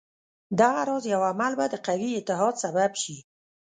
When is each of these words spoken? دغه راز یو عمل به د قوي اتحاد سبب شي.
دغه 0.59 0.81
راز 0.87 1.03
یو 1.13 1.21
عمل 1.31 1.53
به 1.59 1.65
د 1.69 1.75
قوي 1.87 2.09
اتحاد 2.19 2.55
سبب 2.63 2.91
شي. 3.01 3.17